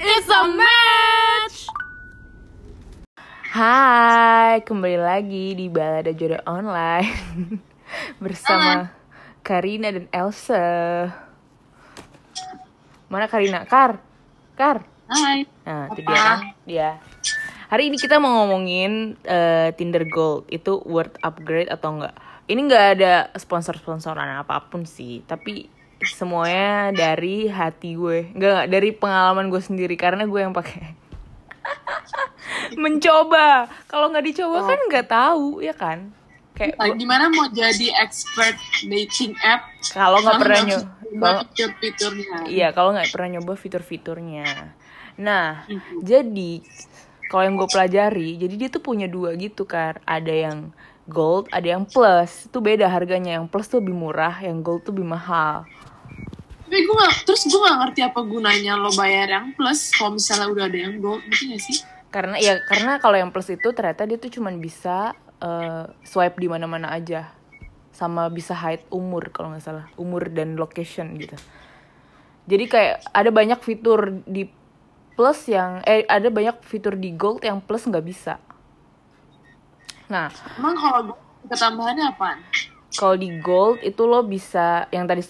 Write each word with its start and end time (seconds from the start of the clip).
It's 0.00 0.28
a 0.32 0.48
match. 0.48 1.68
Hai, 3.52 4.64
kembali 4.64 4.96
lagi 4.96 5.52
di 5.52 5.68
Balada 5.68 6.08
Jodoh 6.16 6.40
Online 6.48 7.12
bersama 8.24 8.88
Karina 9.44 9.92
dan 9.92 10.08
Elsa. 10.08 10.64
Mana 13.12 13.28
Karina? 13.28 13.68
Kar, 13.68 14.00
Kar. 14.56 14.80
Hai. 15.12 15.44
Nah, 15.68 15.92
itu 15.92 16.00
dia. 16.00 16.24
Dia. 16.64 16.90
Hari 17.68 17.92
ini 17.92 18.00
kita 18.00 18.16
mau 18.16 18.48
ngomongin 18.48 19.20
eh, 19.28 19.76
Tinder 19.76 20.08
Gold 20.08 20.48
itu 20.48 20.80
worth 20.88 21.20
upgrade 21.20 21.68
atau 21.68 22.00
enggak? 22.00 22.16
Ini 22.48 22.60
nggak 22.64 22.86
ada 22.96 23.12
sponsor-sponsoran 23.36 24.40
apa 24.40 24.56
pun 24.72 24.88
sih, 24.88 25.20
tapi 25.28 25.81
semuanya 26.04 26.90
dari 26.90 27.46
hati 27.46 27.94
gue, 27.94 28.30
nggak 28.32 28.50
nggak, 28.52 28.68
dari 28.68 28.90
pengalaman 28.90 29.46
gue 29.48 29.62
sendiri 29.62 29.94
karena 29.94 30.26
gue 30.26 30.40
yang 30.40 30.50
pakai. 30.50 30.98
Mencoba, 32.82 33.68
kalau 33.86 34.10
nggak 34.10 34.26
dicoba 34.26 34.58
kan 34.66 34.78
nggak 34.90 35.06
tahu 35.08 35.62
ya 35.62 35.74
kan? 35.74 36.10
Kayak 36.52 36.76
Ah, 36.76 36.92
Gimana 36.92 37.32
mau 37.32 37.48
jadi 37.48 37.96
expert 37.96 38.56
dating 38.84 39.32
app? 39.40 39.72
kalau 39.90 40.20
nggak 40.20 40.36
pernah 40.36 40.60
nyoba, 40.62 41.30
fitur-fiturnya. 41.48 42.36
Iya, 42.44 42.68
kalau 42.76 42.92
nggak 42.92 43.10
pernah 43.10 43.28
nyoba 43.38 43.52
fitur-fiturnya. 43.56 44.48
Nah, 45.16 45.64
jadi 46.00 46.60
kalau 47.28 47.42
yang 47.48 47.56
gue 47.56 47.68
pelajari, 47.68 48.36
jadi 48.36 48.54
dia 48.56 48.68
tuh 48.68 48.84
punya 48.84 49.08
dua 49.08 49.32
gitu 49.36 49.64
kan. 49.64 49.96
Ada 50.04 50.32
yang 50.52 50.58
gold, 51.08 51.48
ada 51.48 51.64
yang 51.64 51.88
plus. 51.88 52.48
Itu 52.48 52.60
beda 52.60 52.84
harganya. 52.88 53.40
Yang 53.40 53.46
plus 53.48 53.66
tuh 53.72 53.80
lebih 53.80 53.96
murah, 53.96 54.36
yang 54.44 54.60
gold 54.60 54.84
tuh 54.84 54.92
lebih 54.92 55.08
mahal. 55.08 55.64
Tapi 56.72 56.88
gue 56.88 56.96
gak, 56.96 57.28
terus 57.28 57.44
gue 57.44 57.60
gak 57.60 57.78
ngerti 57.84 58.00
apa 58.00 58.24
gunanya 58.24 58.80
lo 58.80 58.88
bayar 58.96 59.28
yang 59.28 59.52
plus 59.52 59.92
kalau 59.92 60.16
misalnya 60.16 60.48
udah 60.48 60.64
ada 60.72 60.78
yang 60.80 61.04
gold, 61.04 61.20
ngerti 61.28 61.44
gak 61.52 61.60
sih? 61.68 61.76
Karena 62.08 62.40
ya 62.40 62.64
karena 62.64 62.96
kalau 62.96 63.20
yang 63.20 63.28
plus 63.28 63.52
itu 63.52 63.76
ternyata 63.76 64.08
dia 64.08 64.16
tuh 64.16 64.32
cuman 64.32 64.56
bisa 64.56 65.12
eh, 65.44 65.84
swipe 66.00 66.40
di 66.40 66.48
mana-mana 66.48 66.88
aja. 66.88 67.28
Sama 67.92 68.32
bisa 68.32 68.56
hide 68.56 68.88
umur 68.88 69.28
kalau 69.36 69.52
nggak 69.52 69.68
salah, 69.68 69.84
umur 70.00 70.32
dan 70.32 70.56
location 70.56 71.12
gitu. 71.20 71.36
Jadi 72.48 72.64
kayak 72.64 73.04
ada 73.12 73.28
banyak 73.28 73.60
fitur 73.60 74.24
di 74.24 74.48
plus 75.12 75.44
yang 75.52 75.84
eh 75.84 76.08
ada 76.08 76.32
banyak 76.32 76.56
fitur 76.64 76.96
di 76.96 77.12
gold 77.12 77.44
yang 77.44 77.60
plus 77.60 77.84
nggak 77.84 78.00
bisa. 78.00 78.40
Nah, 80.08 80.32
Emang 80.56 80.72
kalau 80.80 81.20
ketambahannya 81.52 82.16
apaan? 82.16 82.40
kalau 82.96 83.16
di 83.16 83.28
gold 83.40 83.80
itu 83.80 84.04
lo 84.04 84.20
bisa 84.24 84.88
yang 84.92 85.08
tadi 85.08 85.24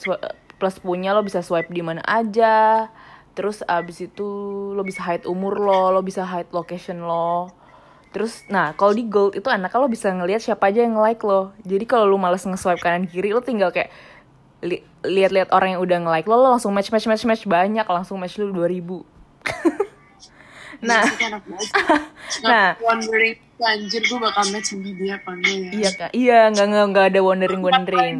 plus 0.62 0.78
punya 0.78 1.10
lo 1.10 1.26
bisa 1.26 1.42
swipe 1.42 1.74
di 1.74 1.82
mana 1.82 1.98
aja. 2.06 2.86
Terus 3.34 3.66
abis 3.66 4.06
itu 4.06 4.28
lo 4.78 4.86
bisa 4.86 5.02
hide 5.02 5.26
umur 5.26 5.58
lo, 5.58 5.90
lo 5.90 6.06
bisa 6.06 6.22
hide 6.22 6.54
location 6.54 7.02
lo. 7.02 7.50
Terus, 8.14 8.46
nah 8.46 8.76
kalau 8.78 8.94
di 8.94 9.08
gold 9.10 9.34
itu 9.34 9.50
anaknya 9.50 9.82
lo 9.82 9.90
bisa 9.90 10.12
ngelihat 10.14 10.38
siapa 10.38 10.70
aja 10.70 10.86
yang 10.86 10.94
like 11.02 11.18
lo. 11.26 11.50
Jadi 11.66 11.82
kalau 11.82 12.06
lo 12.06 12.14
males 12.14 12.46
nge-swipe 12.46 12.78
kanan 12.78 13.10
kiri, 13.10 13.34
lo 13.34 13.42
tinggal 13.42 13.74
kayak 13.74 13.90
li- 14.62 14.84
lihat-lihat 15.02 15.50
orang 15.50 15.74
yang 15.74 15.82
udah 15.82 15.98
nge-like 16.06 16.28
lo, 16.30 16.38
lo 16.38 16.54
langsung 16.54 16.70
match 16.70 16.94
match 16.94 17.10
match 17.10 17.26
match 17.26 17.44
banyak, 17.48 17.82
langsung 17.82 18.22
match 18.22 18.38
lu 18.38 18.54
2000 18.54 19.02
Nah. 20.86 21.02
Itu 21.06 21.14
enak 21.18 21.42
banget. 21.46 21.68
Nah. 21.74 22.00
Nah, 22.42 22.74
wondering 22.80 23.36
anjir 23.62 24.02
gue 24.02 24.18
bakal 24.18 24.44
match 24.50 24.72
sama 24.72 24.88
dia 24.96 25.20
apa 25.20 25.30
enggak 25.36 25.52
ya? 25.52 25.70
Iya 25.70 25.90
kak, 25.94 26.10
iya 26.16 26.38
nggak 26.48 26.66
nggak 26.66 26.86
nggak 26.90 27.06
ada 27.12 27.20
wondering 27.20 27.62
wondering. 27.62 28.16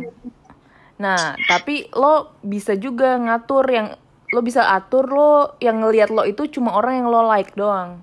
Nah, 1.02 1.34
tapi 1.44 1.90
lo 1.90 2.14
bisa 2.40 2.78
juga 2.78 3.18
ngatur 3.18 3.66
yang 3.66 3.88
lo 4.30 4.40
bisa 4.40 4.70
atur 4.70 5.10
lo 5.10 5.32
yang 5.58 5.82
ngelihat 5.82 6.08
lo 6.08 6.22
itu 6.22 6.46
cuma 6.48 6.72
orang 6.72 7.02
yang 7.02 7.10
lo 7.10 7.26
like 7.26 7.52
doang. 7.52 7.98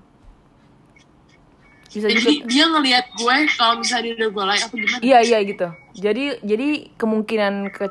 Bisa 1.88 2.06
juga. 2.06 2.22
Jadi 2.22 2.36
dia 2.46 2.66
ngelihat 2.68 3.06
gue 3.10 3.36
kalau 3.56 3.80
misalnya 3.80 4.04
dia 4.04 4.14
udah 4.20 4.30
gue 4.30 4.44
like 4.46 4.62
apa 4.62 4.76
gimana? 4.76 5.02
Iya 5.02 5.20
iya 5.24 5.40
gitu. 5.42 5.68
Jadi 5.96 6.24
jadi 6.44 6.68
kemungkinan 6.94 7.54
ke 7.72 7.86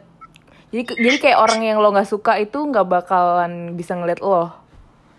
jadi 0.69 0.83
ke- 0.85 0.99
jadi 1.01 1.17
kayak 1.19 1.39
orang 1.41 1.61
yang 1.65 1.81
lo 1.81 1.89
nggak 1.91 2.07
suka 2.07 2.37
itu 2.37 2.61
nggak 2.61 2.87
bakalan 2.87 3.75
bisa 3.75 3.97
ngeliat 3.97 4.21
lo. 4.21 4.53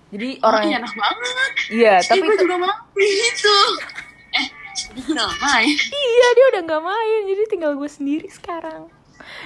Jadi 0.10 0.40
orang 0.40 0.64
oh, 0.64 0.66
iya 0.66 0.72
yang 0.72 0.82
enak 0.82 0.94
banget. 0.96 1.52
iya 1.70 1.96
Tapi 2.00 2.22
gue 2.22 2.34
itu- 2.34 2.44
juga 2.46 2.56
mau 2.56 2.74
gitu. 2.96 3.58
Eh, 4.30 4.46
udah 5.12 5.28
main. 5.36 5.76
iya 5.92 6.28
dia 6.32 6.46
udah 6.54 6.62
nggak 6.64 6.84
main 6.86 7.22
jadi 7.28 7.44
tinggal 7.50 7.74
gue 7.74 7.90
sendiri 7.90 8.30
sekarang. 8.30 8.88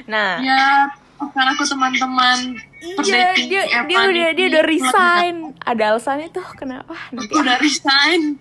Nah 0.06 0.42
Ya, 0.44 0.92
karena 1.32 1.52
aku 1.56 1.64
teman-teman 1.64 2.60
Iya, 2.84 3.32
dia 3.48 3.64
app 3.80 3.88
dia 3.88 4.00
udah 4.04 4.30
dia 4.36 4.46
udah 4.52 4.64
resign. 4.68 5.36
Ada 5.64 5.96
alasannya 5.96 6.28
tuh 6.36 6.44
kenapa? 6.60 7.00
Nanti 7.16 7.32
Aku 7.32 7.40
udah 7.40 7.58
resign. 7.64 8.36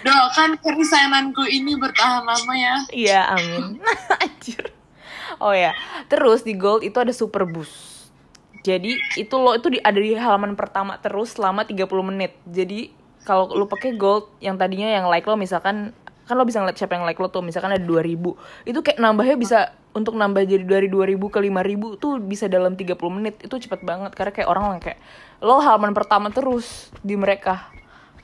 Doakan 0.00 0.56
keresainanku 0.64 1.44
ini 1.44 1.76
bertahan 1.76 2.24
lama 2.24 2.52
ya. 2.56 2.76
Iya, 2.88 3.20
amin. 3.36 3.76
Anjir. 4.24 4.72
Oh 5.36 5.52
ya, 5.52 5.76
terus 6.08 6.40
di 6.40 6.56
Gold 6.56 6.88
itu 6.88 6.96
ada 6.96 7.12
Super 7.12 7.44
Boost. 7.44 8.08
Jadi 8.64 8.96
itu 9.20 9.34
lo 9.36 9.52
itu 9.54 9.68
di, 9.68 9.78
ada 9.78 10.00
di 10.00 10.16
halaman 10.16 10.56
pertama 10.56 10.96
terus 10.96 11.36
selama 11.36 11.68
30 11.68 11.86
menit. 12.00 12.32
Jadi 12.48 12.90
kalau 13.28 13.52
lo 13.52 13.68
pakai 13.68 13.92
Gold 13.92 14.32
yang 14.40 14.56
tadinya 14.56 14.88
yang 14.88 15.12
like 15.12 15.28
lo 15.28 15.36
misalkan 15.36 15.92
kan 16.26 16.34
lo 16.34 16.42
bisa 16.42 16.58
ngeliat 16.58 16.74
siapa 16.74 16.98
yang 16.98 17.06
like 17.06 17.22
lo 17.22 17.30
tuh 17.30 17.40
misalkan 17.40 17.70
ada 17.70 17.86
2000 17.86 18.18
itu 18.66 18.78
kayak 18.82 18.98
nambahnya 18.98 19.38
bisa 19.38 19.58
untuk 19.96 20.12
nambah 20.12 20.44
jadi 20.44 20.60
dari 20.68 20.92
2000 20.92 21.16
ke 21.16 21.38
5000 21.40 21.96
tuh 21.96 22.20
bisa 22.20 22.44
dalam 22.52 22.76
30 22.76 23.00
menit. 23.16 23.40
Itu 23.40 23.56
cepet 23.56 23.80
banget 23.80 24.12
karena 24.12 24.32
kayak 24.36 24.48
orang 24.52 24.76
kayak 24.76 25.00
lo 25.40 25.56
halaman 25.64 25.96
pertama 25.96 26.28
terus 26.28 26.92
di 27.00 27.16
mereka. 27.16 27.72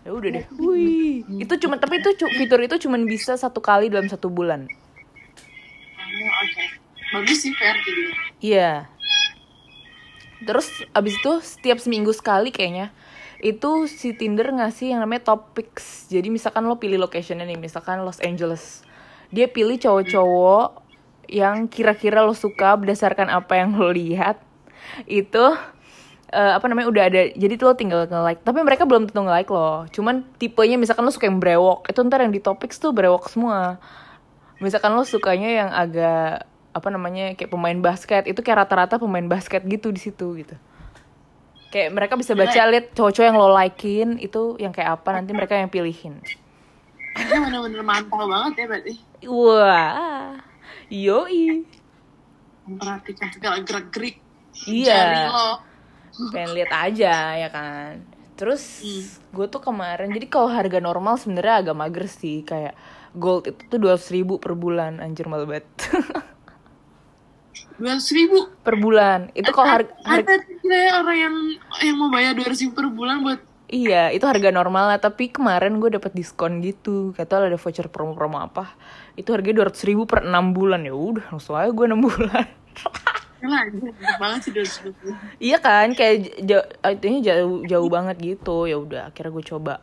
Ya 0.05 0.13
udah 0.13 0.31
deh. 0.37 0.45
Wih. 0.61 1.25
Itu 1.41 1.57
cuma 1.65 1.81
tapi 1.81 2.05
itu 2.05 2.13
fitur 2.37 2.61
itu 2.61 2.77
cuma 2.85 3.01
bisa 3.01 3.41
satu 3.41 3.65
kali 3.65 3.89
dalam 3.89 4.05
satu 4.13 4.29
bulan. 4.29 4.69
Oh, 4.69 6.29
Oke. 6.45 6.65
Bagus 7.17 7.39
sih 7.41 7.57
fair. 7.57 7.77
Iya. 8.45 8.93
Terus 10.45 10.69
abis 10.93 11.15
itu 11.17 11.33
setiap 11.41 11.79
seminggu 11.81 12.13
sekali 12.13 12.53
kayaknya 12.53 12.93
itu 13.42 13.91
si 13.91 14.14
Tinder 14.14 14.48
ngasih 14.54 14.94
yang 14.94 15.03
namanya 15.03 15.34
topics. 15.34 16.06
Jadi 16.08 16.30
misalkan 16.30 16.62
lo 16.64 16.78
pilih 16.78 17.03
locationnya 17.03 17.42
nih, 17.42 17.58
misalkan 17.58 18.00
Los 18.06 18.22
Angeles. 18.22 18.86
Dia 19.34 19.50
pilih 19.50 19.76
cowok-cowok 19.76 20.80
yang 21.26 21.66
kira-kira 21.66 22.22
lo 22.22 22.32
suka 22.32 22.78
berdasarkan 22.78 23.28
apa 23.28 23.58
yang 23.58 23.75
lo 23.75 23.91
lihat. 23.91 24.38
Itu 25.10 25.58
eh, 26.30 26.53
apa 26.54 26.64
namanya 26.70 26.88
udah 26.88 27.03
ada. 27.10 27.20
Jadi 27.34 27.58
tuh 27.58 27.66
lo 27.66 27.75
tinggal 27.75 28.06
nge-like. 28.06 28.47
Tapi 28.47 28.62
mereka 28.62 28.86
belum 28.86 29.10
tentu 29.10 29.26
nge-like 29.26 29.50
lo. 29.50 29.91
Cuman 29.91 30.22
tipenya 30.38 30.78
misalkan 30.78 31.03
lo 31.03 31.10
suka 31.10 31.26
yang 31.26 31.42
brewok. 31.42 31.91
Itu 31.91 32.06
ntar 32.06 32.22
yang 32.22 32.30
di 32.30 32.38
topics 32.38 32.78
tuh 32.78 32.94
brewok 32.94 33.26
semua 33.26 33.82
misalkan 34.62 34.94
lo 34.94 35.03
sukanya 35.03 35.50
yang 35.50 35.70
agak 35.74 36.47
apa 36.72 36.88
namanya 36.88 37.34
kayak 37.34 37.50
pemain 37.50 37.76
basket 37.82 38.30
itu 38.30 38.41
kayak 38.41 38.64
rata-rata 38.64 38.97
pemain 38.97 39.26
basket 39.26 39.66
gitu 39.66 39.91
di 39.91 40.00
situ 40.00 40.38
gitu 40.38 40.54
kayak 41.72 41.88
mereka 41.91 42.15
bisa 42.15 42.33
baca 42.33 42.60
lihat 42.69 42.93
cowok-cowok 42.93 43.27
yang 43.27 43.37
lo 43.37 43.49
likein 43.50 44.10
itu 44.16 44.43
yang 44.56 44.71
kayak 44.71 44.94
apa 44.94 45.09
nanti 45.12 45.33
mereka 45.33 45.56
yang 45.56 45.66
pilihin 45.66 46.21
Ini 47.12 47.37
bener-bener 47.41 47.81
mantap 47.81 48.21
banget 48.22 48.53
ya 48.55 48.65
berarti. 48.66 48.93
wah 49.25 50.37
yoi 50.87 51.65
Memperhatikan 52.62 53.28
segala 53.28 53.56
gerak-gerik 53.59 54.21
Iya. 54.62 54.94
jari 54.94 55.21
lo. 55.27 55.50
pengen 56.28 56.53
lihat 56.53 56.71
aja 56.71 57.15
ya 57.34 57.49
kan 57.49 58.04
terus 58.34 58.81
Hmm. 58.81 59.04
gue 59.33 59.47
tuh 59.49 59.60
kemarin 59.60 60.09
jadi 60.09 60.27
kalau 60.27 60.47
harga 60.47 60.77
normal 60.77 61.16
sebenarnya 61.16 61.65
agak 61.65 61.72
mager 61.75 62.04
sih 62.04 62.43
kayak 62.43 62.77
gold 63.12 63.44
itu 63.44 63.65
tuh 63.66 63.78
dua 63.78 63.97
ribu 64.06 64.37
per 64.37 64.53
bulan 64.53 64.99
anjir 64.99 65.25
malu 65.25 65.44
banget 65.47 65.65
Dua 67.82 67.98
ribu. 67.98 68.38
per 68.62 68.78
bulan 68.78 69.34
itu 69.34 69.50
kalau 69.50 69.66
harga, 69.66 69.91
harga 70.06 70.38
Ada 70.38 70.54
kira 70.62 71.03
orang 71.03 71.19
yang 71.19 71.34
yang 71.82 71.97
mau 71.98 72.15
bayar 72.15 72.39
dua 72.39 72.47
ribu 72.54 72.71
per 72.71 72.86
bulan 72.95 73.27
buat 73.27 73.42
Iya, 73.72 74.12
itu 74.12 74.28
harga 74.28 74.53
normal 74.53 74.84
lah. 74.92 75.01
Tapi 75.01 75.33
kemarin 75.33 75.80
gue 75.80 75.97
dapet 75.97 76.12
diskon 76.12 76.60
gitu. 76.60 77.16
Kata 77.16 77.48
ada 77.48 77.57
voucher 77.57 77.89
promo-promo 77.89 78.36
apa. 78.36 78.77
Itu 79.16 79.33
harganya 79.33 79.65
200 79.65 79.89
ribu 79.89 80.04
per 80.04 80.28
6 80.28 80.53
bulan. 80.53 80.84
Ya 80.84 80.92
udah, 80.92 81.24
langsung 81.33 81.57
aja 81.57 81.72
gue 81.72 81.86
6 81.89 81.97
bulan. 81.97 82.45
Sih 84.45 84.54
dua 84.54 84.62
iya 85.42 85.59
kan, 85.59 85.98
kayak 85.98 86.47
jauh, 86.47 86.62
artinya 86.78 87.18
jauh, 87.27 87.66
jauh 87.66 87.89
banget 87.91 88.16
gitu. 88.22 88.71
Ya 88.71 88.78
udah, 88.78 89.10
akhirnya 89.10 89.34
gue 89.34 89.45
coba. 89.51 89.74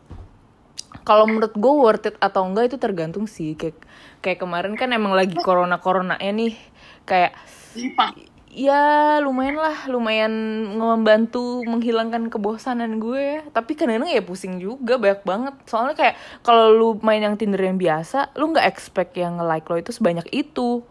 Kalau 1.03 1.25
menurut 1.27 1.51
gue 1.57 1.73
worth 1.73 2.07
it 2.07 2.15
atau 2.21 2.45
enggak 2.45 2.71
itu 2.71 2.77
tergantung 2.79 3.25
sih. 3.25 3.57
Kayak, 3.57 3.81
kayak 4.21 4.39
kemarin 4.39 4.77
kan 4.77 4.93
emang 4.95 5.11
lagi 5.11 5.35
corona-coronanya 5.35 6.29
nih. 6.29 6.55
Kayak 7.03 7.35
Jadi 7.35 7.41
pak, 7.41 7.58
ya 8.49 9.21
lumayan 9.21 9.61
lah 9.61 9.85
lumayan 9.85 10.33
membantu 10.73 11.61
menghilangkan 11.63 12.33
kebosanan 12.33 12.97
gue. 12.97 13.45
Tapi 13.53 13.77
kadang-kadang 13.77 14.09
ya 14.09 14.25
pusing 14.25 14.57
juga 14.57 14.97
banyak 14.97 15.21
banget. 15.23 15.55
Soalnya 15.69 15.95
kayak 15.95 16.15
kalau 16.41 16.73
lu 16.73 16.89
main 17.05 17.21
yang 17.21 17.37
Tinder 17.37 17.61
yang 17.61 17.77
biasa 17.77 18.33
lu 18.35 18.51
nggak 18.51 18.67
expect 18.67 19.15
yang 19.15 19.37
nge-like 19.37 19.69
lo 19.69 19.77
itu 19.77 19.91
sebanyak 19.93 20.27
itu. 20.33 20.81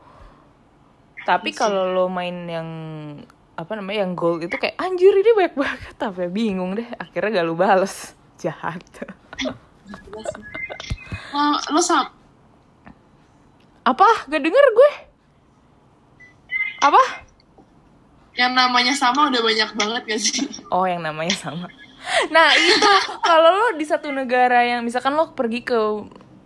Tapi 1.27 1.53
kalau 1.53 1.93
lo 1.93 2.05
main 2.09 2.47
yang 2.49 2.69
apa 3.59 3.75
namanya 3.75 4.07
yang 4.07 4.15
gold 4.15 4.47
itu 4.47 4.55
kayak 4.55 4.79
anjir 4.79 5.13
ini 5.13 5.31
banyak 5.35 5.55
banget. 5.59 5.95
Tapi 6.03 6.31
bingung 6.31 6.79
deh 6.79 6.89
akhirnya 6.97 7.43
gak 7.43 7.47
lu 7.47 7.59
bales. 7.59 8.15
Jahat. 8.43 8.81
Sih. 8.95 9.51
Lo, 11.35 11.59
lo 11.75 11.81
sama 11.83 12.15
apa? 13.83 14.05
Gak 14.29 14.45
denger 14.45 14.65
gue 14.77 15.08
apa? 16.79 17.03
Yang 18.39 18.53
namanya 18.55 18.95
sama 18.95 19.29
udah 19.29 19.43
banyak 19.43 19.71
banget 19.75 20.03
gak 20.07 20.21
sih? 20.23 20.47
oh 20.71 20.87
yang 20.87 21.03
namanya 21.03 21.35
sama. 21.35 21.67
Nah 22.31 22.49
itu 22.55 22.93
kalau 23.27 23.51
lo 23.51 23.69
di 23.75 23.85
satu 23.85 24.15
negara 24.15 24.63
yang 24.63 24.87
misalkan 24.87 25.19
lo 25.19 25.35
pergi 25.35 25.67
ke 25.67 25.77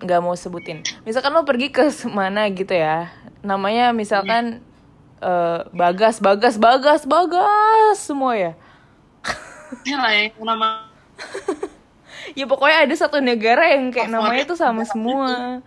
nggak 0.03 0.21
mau 0.25 0.35
sebutin. 0.35 0.83
Misalkan 1.05 1.31
lo 1.37 1.45
pergi 1.45 1.69
ke 1.71 1.93
mana 2.09 2.49
gitu 2.51 2.73
ya. 2.73 3.13
Namanya 3.45 3.93
misalkan 3.93 4.65
eh, 5.21 5.61
bagas 5.71 6.19
bagas 6.19 6.57
bagas 6.57 7.05
bagas 7.05 7.97
semua 8.01 8.35
ya. 8.35 8.53
Ini 9.85 9.95
lah 9.97 10.13
yang 10.13 10.33
nama 10.43 10.89
ya 12.39 12.45
pokoknya 12.49 12.89
ada 12.89 12.95
satu 12.97 13.21
negara 13.21 13.69
yang 13.73 13.93
kayak 13.93 14.09
Favorit 14.11 14.17
namanya 14.17 14.43
tuh 14.49 14.59
sama 14.59 14.83
semua 14.89 15.61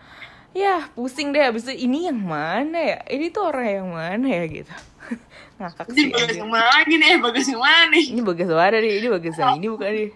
ya 0.56 0.88
pusing 0.96 1.36
deh 1.36 1.44
abis 1.52 1.68
itu 1.68 1.74
ini 1.86 2.07
yang 2.07 2.19
mana 2.19 2.78
ya? 2.80 3.00
Ini 3.12 3.25
tuh 3.36 3.44
orang 3.52 3.68
yang 3.68 3.88
mana 3.92 4.28
ya? 4.28 4.44
Gitu. 4.48 4.74
Ngakak 5.60 5.88
Ini 5.92 6.00
sih 6.00 6.07
bagus 6.12 6.36
yang 6.40 6.52
mana 6.52 6.80
nih? 6.88 6.98
Eh, 7.12 7.18
bagus 7.19 7.46
yang 7.52 7.62
mana 7.62 7.84
nih? 7.92 8.04
ini 8.12 8.22
bagas 8.24 8.50
mana 8.52 8.78
nih? 8.80 8.94
Ini 9.00 9.07
bagas 9.12 9.36
yang 9.36 9.52
ini 9.60 9.68
bukan 9.68 9.92
nih? 9.92 10.10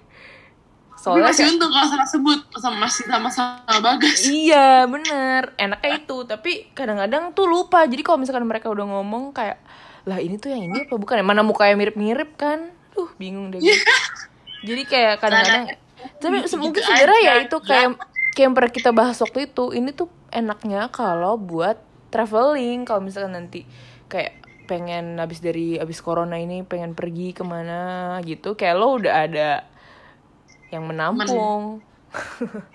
Tapi 1.00 1.00
soalnya 1.00 1.31
masih 1.31 1.44
untung 1.47 1.71
kalau 1.71 1.88
salah 1.88 2.09
sebut 2.12 2.39
sama 2.59 2.77
masih 2.83 3.03
sama-sama 3.07 3.75
bagus. 3.80 4.19
iya 4.27 4.83
bener. 4.83 5.56
Enaknya 5.56 5.91
itu 6.03 6.18
tapi 6.27 6.51
kadang-kadang 6.75 7.31
tuh 7.31 7.47
lupa. 7.47 7.88
Jadi 7.88 8.01
kalau 8.03 8.19
misalkan 8.19 8.44
mereka 8.44 8.68
udah 8.68 8.83
ngomong 8.83 9.31
kayak 9.31 9.59
lah 10.03 10.19
ini 10.19 10.35
tuh 10.35 10.51
yang 10.51 10.68
ini 10.68 10.88
apa 10.88 10.95
bukan 11.00 11.19
ya? 11.19 11.25
Mana 11.25 11.42
mukanya 11.44 11.75
mirip-mirip 11.80 12.35
kan? 12.35 12.71
Tuh 12.92 13.07
bingung 13.15 13.47
deh 13.51 13.59
gue. 13.63 13.80
jadi 14.68 14.81
kayak 14.83 15.13
kadang-kadang 15.24 15.63
tapi 16.19 16.38
se- 16.47 16.59
Gitu 16.59 16.59
mungkin 16.59 16.81
sebenarnya 16.83 17.19
ya 17.24 17.33
itu 17.47 17.57
kayak 17.63 17.89
kayak 18.39 18.47
yang 18.47 18.56
pernah 18.56 18.71
kita 18.71 18.91
bahas 18.95 19.19
waktu 19.19 19.51
itu 19.51 19.75
ini 19.75 19.91
tuh 19.91 20.07
enaknya 20.31 20.88
kalau 20.95 21.36
buat 21.36 21.75
traveling. 22.07 22.88
Kalau 22.88 23.03
misalkan 23.03 23.36
nanti 23.36 23.68
kayak 24.07 24.39
pengen 24.63 25.19
habis 25.19 25.44
dari 25.44 25.75
habis 25.75 26.00
corona 26.00 26.39
ini 26.39 26.63
pengen 26.63 26.95
pergi 26.95 27.36
ke 27.36 27.44
mana 27.44 28.15
gitu 28.24 28.56
kayak 28.56 28.80
lo 28.80 28.95
udah 28.95 29.27
ada 29.27 29.68
yang 30.71 30.88
menampung. 30.88 31.83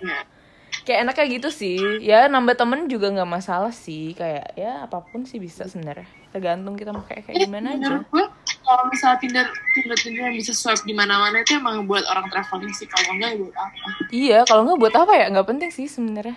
Ya. 0.05 0.28
kayak 0.84 1.08
enaknya 1.08 1.25
gitu 1.32 1.49
sih. 1.49 1.81
Ya 2.05 2.28
nambah 2.28 2.60
temen 2.60 2.84
juga 2.93 3.08
nggak 3.08 3.32
masalah 3.32 3.72
sih. 3.72 4.12
Kayak 4.12 4.52
ya 4.60 4.84
apa 4.84 5.00
pun 5.00 5.25
sih 5.25 5.40
bisa 5.40 5.64
sebenarnya 5.64 6.24
tergantung 6.34 6.75
kita 6.75 6.90
mau 6.90 7.06
kayak 7.06 7.31
kayak 7.31 7.46
gimana 7.46 7.78
aja. 7.78 8.02
gue, 8.02 8.26
kalau 8.66 8.82
misalnya 8.90 9.19
Tinder, 9.22 9.46
Tinder, 9.70 9.94
Tinder 9.94 10.22
yang 10.26 10.34
bisa 10.34 10.50
swipe 10.50 10.82
di 10.82 10.90
mana-mana 10.90 11.46
itu 11.46 11.54
emang 11.54 11.86
buat 11.86 12.02
orang 12.10 12.26
traveling 12.26 12.75
sih. 12.75 12.90
Kalau 12.90 13.14
enggak, 13.14 13.31
ya 13.31 13.38
buat 13.38 13.54
apa? 13.54 13.78
iya 14.10 14.38
kalau 14.42 14.66
nggak 14.66 14.81
buat 14.82 14.94
apa 14.98 15.12
ya? 15.14 15.26
Nggak 15.31 15.46
penting 15.46 15.70
sih 15.70 15.86
sebenarnya. 15.86 16.34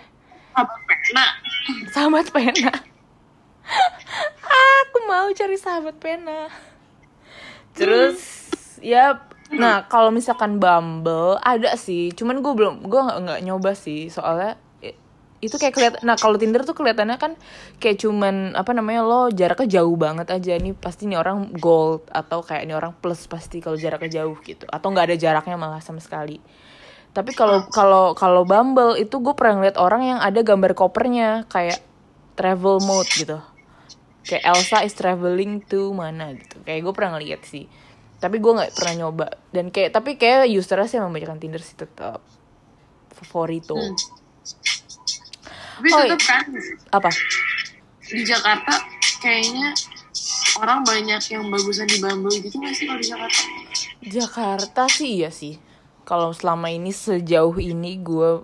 Sahabat 0.54 0.80
pena. 0.86 1.26
sahabat 1.90 2.26
pena. 2.30 2.70
Aku 4.86 4.98
mau 5.10 5.26
cari 5.34 5.56
sahabat 5.58 5.98
pena. 5.98 6.46
Terus 7.74 8.46
ya 8.78 9.18
nah 9.48 9.82
kalau 9.90 10.14
misalkan 10.14 10.62
Bumble 10.62 11.42
ada 11.42 11.74
sih. 11.74 12.14
Cuman 12.14 12.38
gue 12.38 12.52
belum 12.54 12.86
gue 12.86 13.02
nggak 13.02 13.42
nyoba 13.42 13.74
sih. 13.74 14.06
Soalnya 14.14 14.54
itu 15.38 15.54
kayak 15.54 15.74
kelihatan 15.74 16.02
nah 16.02 16.18
kalau 16.18 16.34
Tinder 16.34 16.66
tuh 16.66 16.74
kelihatannya 16.74 17.14
kan 17.14 17.32
kayak 17.78 18.02
cuman 18.02 18.58
apa 18.58 18.74
namanya 18.74 19.06
lo 19.06 19.30
jaraknya 19.30 19.80
jauh 19.80 19.94
banget 19.94 20.26
aja. 20.34 20.58
Nih 20.58 20.74
pasti 20.74 21.06
nih 21.06 21.18
orang 21.18 21.54
gold 21.54 22.10
atau 22.10 22.42
kayak 22.42 22.66
nih 22.66 22.74
orang 22.74 22.92
plus 22.98 23.30
pasti 23.30 23.62
kalau 23.62 23.78
jaraknya 23.78 24.22
jauh 24.22 24.34
gitu. 24.42 24.66
Atau 24.66 24.90
nggak 24.90 25.14
ada 25.14 25.16
jaraknya 25.16 25.54
malah 25.54 25.78
sama 25.78 26.02
sekali. 26.02 26.42
Tapi 27.14 27.30
kalau 27.38 27.66
kalau 27.70 28.18
kalau 28.18 28.42
Bumble 28.42 28.98
itu 28.98 29.22
gue 29.22 29.34
pernah 29.38 29.62
ngeliat 29.62 29.78
orang 29.78 30.02
yang 30.06 30.18
ada 30.18 30.42
gambar 30.42 30.74
kopernya 30.74 31.46
kayak 31.46 31.78
travel 32.34 32.82
mode 32.82 33.10
gitu. 33.14 33.38
Kayak 34.26 34.44
Elsa 34.44 34.84
is 34.84 34.92
traveling 34.92 35.62
to 35.64 35.94
mana 35.94 36.34
gitu. 36.34 36.58
Kayak 36.66 36.82
gue 36.82 36.92
pernah 36.92 37.10
ngeliat 37.16 37.46
sih. 37.46 37.70
Tapi 38.18 38.42
gue 38.42 38.52
nggak 38.58 38.74
pernah 38.74 38.94
nyoba. 39.06 39.26
Dan 39.54 39.70
kayak 39.70 39.94
tapi 39.94 40.18
kayak 40.18 40.50
usernya 40.50 40.90
sih 40.90 40.98
membacakan 40.98 41.38
Tinder 41.38 41.62
sih 41.62 41.78
tetap. 41.78 42.20
Favorito. 43.14 43.78
Hmm. 43.78 43.94
Tapi 45.78 45.88
Oh, 45.94 46.02
tetap 46.10 46.20
kan, 46.26 46.44
apa? 46.90 47.10
di 48.08 48.24
Jakarta 48.24 48.72
kayaknya 49.20 49.76
orang 50.58 50.80
banyak 50.82 51.20
yang 51.28 51.44
bagusan 51.52 51.84
di 51.86 52.00
Bumble 52.00 52.34
gitu 52.34 52.56
nggak 52.56 52.74
sih 52.74 52.84
kalau 52.88 52.98
di 52.98 53.06
Jakarta? 53.06 53.40
Jakarta 54.02 54.82
sih 54.90 55.22
iya 55.22 55.30
sih. 55.30 55.60
Kalau 56.02 56.32
selama 56.32 56.72
ini 56.72 56.90
sejauh 56.90 57.60
ini 57.60 58.00
gue 58.00 58.42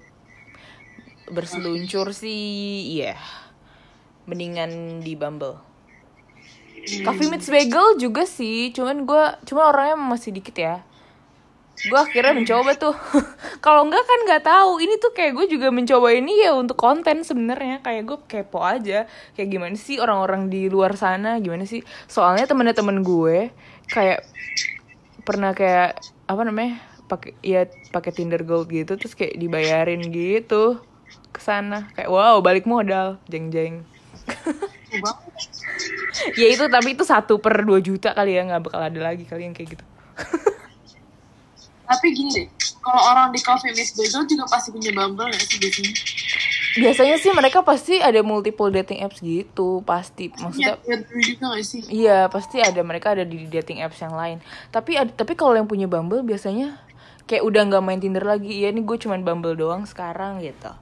berseluncur 1.33 2.13
sih 2.15 2.93
iya. 2.93 3.17
Mendingan 4.29 5.03
di 5.03 5.17
Bumble. 5.17 5.59
Coffee 6.85 7.33
Meets 7.33 7.49
Bagel 7.49 7.97
juga 7.97 8.29
sih, 8.29 8.69
cuman 8.77 9.09
gue, 9.09 9.25
cuma 9.49 9.73
orangnya 9.73 9.97
masih 9.97 10.37
dikit 10.37 10.53
ya. 10.53 10.85
Gue 11.75 11.99
akhirnya 11.99 12.33
mencoba 12.33 12.79
tuh. 12.79 12.95
Kalau 13.65 13.87
enggak 13.87 14.07
kan 14.07 14.21
nggak 14.31 14.45
tahu. 14.47 14.79
Ini 14.79 14.95
tuh 15.03 15.11
kayak 15.11 15.33
gue 15.35 15.47
juga 15.59 15.75
mencoba 15.75 16.15
ini 16.15 16.47
ya 16.47 16.55
untuk 16.55 16.79
konten 16.79 17.27
sebenarnya. 17.27 17.83
Kayak 17.83 18.03
gue 18.07 18.19
kepo 18.31 18.63
aja. 18.63 19.11
Kayak 19.35 19.49
gimana 19.51 19.75
sih 19.75 19.99
orang-orang 19.99 20.49
di 20.49 20.71
luar 20.71 20.95
sana, 20.95 21.43
gimana 21.43 21.67
sih? 21.67 21.83
Soalnya 22.07 22.47
temen 22.47 22.71
temen 22.71 23.03
gue 23.03 23.51
kayak 23.91 24.23
pernah 25.27 25.51
kayak 25.53 25.99
apa 26.31 26.43
namanya? 26.47 26.95
pakai 27.05 27.37
ya 27.45 27.69
pakai 27.93 28.13
Tinder 28.17 28.43
Gold 28.43 28.73
gitu 28.73 28.97
terus 28.97 29.13
kayak 29.13 29.37
dibayarin 29.37 30.01
gitu 30.09 30.81
ke 31.31 31.41
sana 31.41 31.93
kayak 31.93 32.09
wow 32.09 32.41
balik 32.41 32.65
modal 32.65 33.21
jeng 33.29 33.53
jeng 33.53 33.85
ya 36.41 36.47
itu 36.49 36.65
tapi 36.71 36.97
itu 36.97 37.05
satu 37.05 37.43
per 37.43 37.67
2 37.67 37.85
juta 37.85 38.17
kali 38.17 38.39
ya 38.39 38.49
nggak 38.49 38.63
bakal 38.71 38.81
ada 38.81 39.01
lagi 39.03 39.29
kali 39.29 39.45
yang 39.45 39.55
kayak 39.55 39.77
gitu 39.77 39.85
Tapi 41.85 42.07
gini 42.17 42.31
deh, 42.33 42.47
kalau 42.81 43.03
orang 43.13 43.29
di 43.33 43.41
Coffee 43.45 43.73
Miss 43.77 43.93
Bagel 43.93 44.25
juga 44.25 44.45
pasti 44.49 44.73
punya 44.73 44.91
Bumble 44.93 45.29
nggak 45.29 45.45
sih 45.45 45.59
biasanya? 45.61 45.95
biasanya 46.75 47.17
sih 47.23 47.31
mereka 47.31 47.63
pasti 47.63 48.03
ada 48.03 48.19
multiple 48.27 48.71
dating 48.75 49.07
apps 49.07 49.23
gitu 49.23 49.81
pasti. 49.87 50.31
Maksudnya 50.35 50.75
Iya, 50.83 50.97
iya 51.07 51.77
iya 51.91 52.19
pasti 52.27 52.59
ada 52.59 52.83
mereka 52.83 53.15
ada 53.15 53.23
di 53.23 53.47
dating 53.47 53.79
apps 53.81 54.03
yang 54.03 54.15
lain. 54.15 54.43
Tapi 54.75 54.99
ada 54.99 55.11
tapi 55.15 55.39
kalau 55.39 55.55
yang 55.55 55.71
punya 55.71 55.87
Bumble 55.87 56.27
biasanya 56.27 56.83
kayak 57.31 57.47
udah 57.47 57.63
nggak 57.71 57.85
main 57.85 58.01
Tinder 58.03 58.27
lagi. 58.27 58.51
Iya 58.51 58.75
nih 58.75 58.83
gue 58.83 58.97
cuman 58.99 59.23
Bumble 59.23 59.55
doang 59.55 59.87
sekarang 59.87 60.43
gitu. 60.43 60.75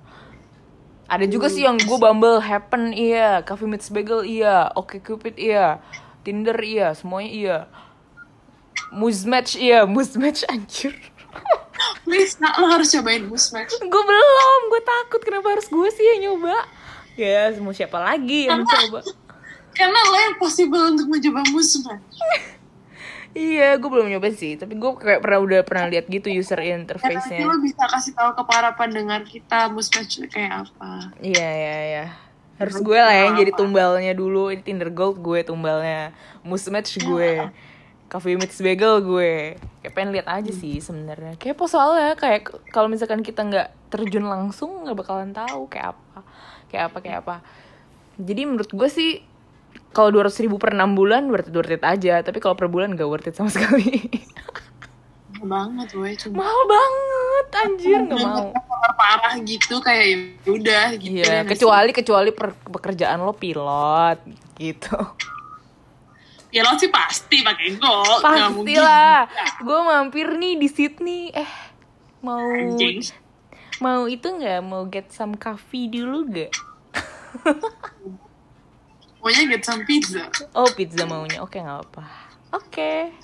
Ada 1.13 1.29
juga 1.29 1.53
sih 1.53 1.69
yang 1.69 1.77
gue 1.77 1.99
Bumble 2.01 2.41
Happen 2.41 2.97
iya. 2.97 3.45
Coffee 3.45 3.69
Meets 3.69 3.93
Bagel 3.93 4.25
iya. 4.25 4.73
Oke 4.73 5.05
Cupid 5.05 5.37
iya. 5.37 5.85
Tinder 6.25 6.57
iya. 6.65 6.97
Semuanya 6.97 7.31
iya 7.31 7.59
Moose 8.93 9.25
Match 9.25 9.57
iya 9.57 9.89
Moose 9.89 10.21
Match 10.21 10.45
anjir. 10.47 10.93
Please, 12.05 12.37
nah, 12.39 12.53
lo 12.61 12.69
harus 12.69 12.93
cobain 12.93 13.25
Boost 13.27 13.57
Match. 13.57 13.73
gue 13.81 14.03
belum 14.05 14.61
gue 14.69 14.83
takut 14.85 15.21
kenapa 15.25 15.57
harus 15.57 15.67
gue 15.67 15.89
sih 15.91 16.05
yang 16.15 16.21
nyoba. 16.31 16.55
Ya 17.17 17.49
mau 17.59 17.73
siapa 17.73 17.97
lagi 17.99 18.47
yang 18.47 18.63
coba? 18.69 19.01
Karena 19.73 19.97
lo 19.97 20.17
yang 20.21 20.37
possible 20.37 20.83
untuk 20.93 21.09
mencoba 21.09 21.41
Boost 21.51 21.81
Match. 21.89 22.17
iya 23.33 23.81
gue 23.81 23.89
belum 23.89 24.13
nyoba 24.13 24.29
sih 24.37 24.61
tapi 24.61 24.77
gue 24.77 24.91
kayak 25.01 25.25
pernah 25.25 25.41
udah 25.41 25.61
pernah 25.65 25.89
lihat 25.89 26.05
gitu 26.05 26.29
user 26.29 26.61
Ya, 26.61 26.77
interface-nya 26.77 27.49
lo 27.49 27.57
bisa 27.65 27.89
kasih 27.89 28.13
tahu 28.13 28.37
ke 28.37 28.43
para 28.45 28.77
pendengar 28.77 29.25
kita 29.25 29.73
Boost 29.73 29.97
Match 29.97 30.21
itu 30.21 30.29
kayak 30.29 30.69
apa. 30.69 31.17
iya 31.25 31.49
iya 31.49 31.77
iya. 31.89 32.05
Harus 32.61 32.79
gue 32.85 32.95
lah 32.95 33.11
yang 33.11 33.35
jadi 33.41 33.57
tumbalnya 33.57 34.13
dulu 34.13 34.53
ini 34.53 34.61
Tinder 34.61 34.93
Gold 34.93 35.19
gue 35.25 35.41
tumbalnya. 35.43 36.13
Moose 36.45 36.69
Match 36.69 37.01
gue 37.01 37.49
Coffee 38.13 38.37
Meets 38.37 38.61
Bagel 38.61 39.01
gue. 39.01 39.57
Kayak 39.81 39.93
pengen 39.97 40.11
lihat 40.13 40.29
aja 40.29 40.53
sih 40.53 40.77
sebenarnya. 40.79 41.41
Kayak 41.41 41.57
apa 41.57 41.65
soalnya 41.65 42.13
kayak 42.13 42.41
kalau 42.69 42.87
misalkan 42.87 43.25
kita 43.25 43.41
nggak 43.41 43.89
terjun 43.89 44.29
langsung 44.29 44.85
nggak 44.85 44.93
bakalan 44.95 45.33
tahu 45.33 45.65
kayak 45.67 45.97
apa 45.97 46.21
kayak 46.69 46.85
apa 46.93 46.99
kayak 47.01 47.19
apa. 47.25 47.37
Jadi 48.21 48.43
menurut 48.45 48.69
gue 48.69 48.89
sih 48.93 49.11
kalau 49.91 50.13
dua 50.13 50.29
ribu 50.29 50.61
per 50.61 50.77
enam 50.77 50.93
bulan 50.93 51.25
worth 51.27 51.49
it, 51.49 51.57
worth 51.57 51.73
it 51.73 51.81
aja. 51.81 52.21
Tapi 52.21 52.37
kalau 52.37 52.53
per 52.53 52.69
bulan 52.69 52.93
gak 52.93 53.09
worth 53.09 53.25
it 53.25 53.33
sama 53.33 53.49
sekali. 53.57 54.13
Mahal 55.33 55.49
banget 55.49 55.89
gue 55.91 56.11
cuma 56.21 56.45
mahal 56.45 56.63
banget 56.69 57.47
anjir 57.59 57.99
nggak 58.05 58.21
mau. 58.21 58.47
parah 58.93 59.35
gitu 59.41 59.81
kayak 59.81 60.05
ya 60.45 60.51
udah 60.53 60.87
gitu. 60.95 61.17
ya 61.17 61.25
Iya, 61.25 61.39
kecuali 61.43 61.91
kecuali 61.91 62.31
per- 62.31 62.55
pekerjaan 62.63 63.19
lo 63.19 63.33
pilot 63.33 64.19
gitu. 64.55 64.95
Ya 66.53 66.61
lo 66.69 66.77
sih 66.77 66.93
pasti 66.93 67.41
pakai 67.41 67.81
gold. 67.81 68.21
Pasti 68.21 68.77
lah. 68.77 69.25
Gue 69.65 69.81
mampir 69.89 70.37
nih 70.37 70.61
di 70.61 70.69
Sydney. 70.69 71.33
Eh, 71.33 71.49
mau 72.21 72.45
Anjing. 72.45 73.01
mau 73.81 74.05
itu 74.05 74.29
nggak? 74.29 74.61
Mau 74.61 74.85
get 74.87 75.09
some 75.09 75.33
coffee 75.41 75.89
dulu 75.89 76.29
gak? 76.29 76.53
Pokoknya 79.23 79.43
get 79.49 79.65
some 79.65 79.83
pizza. 79.89 80.29
Oh 80.53 80.69
pizza 80.77 81.09
maunya. 81.09 81.41
Oke 81.41 81.57
nggak 81.57 81.89
apa. 81.89 82.05
Oke. 82.53 83.17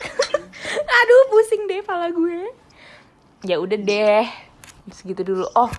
Aduh, 0.96 1.22
pusing 1.28 1.68
deh 1.68 1.84
pala 1.84 2.08
gue. 2.08 2.48
Ya 3.44 3.60
udah 3.60 3.76
deh. 3.76 4.45
Segitu 4.90 5.22
dulu. 5.26 5.46
Oh, 5.54 5.70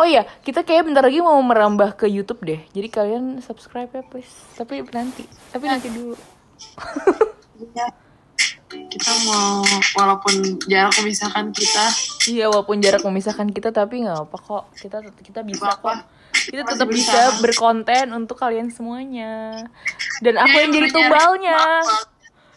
oh 0.00 0.06
iya, 0.08 0.24
kita 0.40 0.64
kayak 0.64 0.88
bentar 0.88 1.04
lagi 1.04 1.20
mau 1.20 1.36
merambah 1.44 1.96
ke 2.00 2.08
YouTube 2.08 2.40
deh. 2.44 2.60
Jadi 2.72 2.88
kalian 2.88 3.24
subscribe 3.44 3.92
ya, 3.92 4.02
please. 4.08 4.32
Tapi 4.56 4.80
nanti, 4.88 5.28
tapi 5.52 5.64
nanti 5.68 5.88
dulu. 5.92 6.16
Iya. 7.54 7.86
Kita 8.74 9.12
mau 9.30 9.62
walaupun 9.94 10.58
jarak 10.66 10.98
memisahkan 10.98 11.54
kita, 11.54 11.84
Iya, 12.26 12.50
walaupun 12.50 12.82
jarak 12.82 13.06
memisahkan 13.06 13.46
kita, 13.54 13.70
tapi 13.70 14.02
nggak 14.02 14.26
apa 14.26 14.36
kok. 14.40 14.64
Kita 14.74 14.98
kita 15.22 15.40
bisa 15.46 15.78
kok. 15.78 16.02
Kita 16.34 16.62
tetap 16.66 16.88
bisa 16.90 17.38
berkonten 17.38 18.10
untuk 18.10 18.34
kalian 18.40 18.74
semuanya. 18.74 19.62
Dan 20.18 20.34
aku 20.42 20.50
Ya, 20.50 20.60
yang 20.66 20.72
jadi 20.74 20.88
udah 20.88 20.90
nyari 20.90 20.96
tumbalnya. 20.96 21.60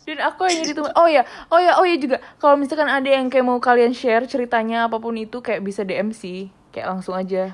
Dan 0.08 0.24
aku 0.24 0.48
yang 0.48 0.64
jadi 0.64 0.72
tumbal. 0.72 0.96
Oh 0.96 1.04
ya, 1.12 1.28
oh 1.52 1.60
ya, 1.60 1.76
oh 1.76 1.84
ya 1.84 2.00
juga. 2.00 2.24
Kalau 2.40 2.56
misalkan 2.56 2.88
ada 2.88 3.04
yang 3.12 3.28
kayak 3.28 3.44
mau 3.44 3.60
kalian 3.60 3.92
share 3.92 4.24
ceritanya 4.24 4.88
apa 4.88 5.04
pun 5.04 5.12
itu 5.20 5.44
kayak 5.44 5.60
bisa 5.60 5.84
DM 5.84 6.16
sih. 6.16 6.48
Kayak 6.72 6.96
langsung 6.96 7.12
aja. 7.12 7.52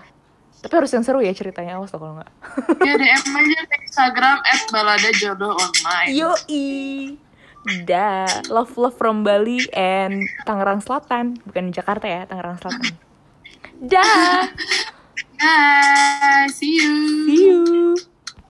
Tapi 0.62 0.74
harus 0.78 0.94
yang 0.94 1.02
seru 1.02 1.20
ya 1.26 1.34
ceritanya, 1.34 1.82
awas 1.82 1.90
loh 1.98 2.00
kalau 2.06 2.14
nggak. 2.22 2.32
ya 2.86 2.94
DM 2.94 3.26
aja 3.42 3.60
ke 3.66 3.76
Instagram 3.90 4.38
@balada_jodoh_online. 4.70 6.10
Yoi. 6.14 6.64
Da, 7.90 8.30
love 8.54 8.78
love 8.78 8.94
from 9.02 9.26
Bali 9.26 9.66
and 9.74 10.22
Tangerang 10.46 10.84
Selatan, 10.84 11.42
bukan 11.50 11.74
Jakarta 11.74 12.06
ya, 12.06 12.22
Tangerang 12.30 12.62
Selatan. 12.62 12.94
Da, 13.82 14.04
Bye, 15.42 16.48
see 16.54 16.80
you. 16.80 16.94
see 17.26 17.44
you. 17.50 18.13